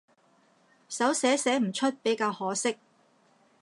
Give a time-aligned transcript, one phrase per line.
[0.89, 2.75] 手寫寫唔出比較可惜